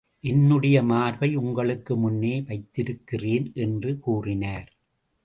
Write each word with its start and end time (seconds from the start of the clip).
என்னுடைய 0.23 0.83
மார்பை 0.83 1.35
உங்களுக்கு 1.35 1.97
முன்னே 1.97 2.41
வைத்திருக்கிறேன் 2.41 3.51
என்று 3.55 3.99
கூறினார். 3.99 4.69